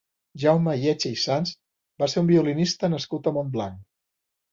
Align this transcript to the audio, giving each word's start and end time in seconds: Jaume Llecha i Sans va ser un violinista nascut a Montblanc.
Jaume 0.43 0.71
Llecha 0.83 1.11
i 1.15 1.19
Sans 1.23 1.51
va 2.03 2.07
ser 2.13 2.19
un 2.23 2.31
violinista 2.31 2.91
nascut 2.95 3.29
a 3.29 3.35
Montblanc. 3.37 3.77